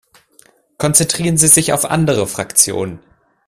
Konzentrieren 0.79 1.37
Sie 1.37 1.47
sich 1.47 1.73
auf 1.73 1.85
andere 1.85 2.25
Fraktionen. 2.25 3.01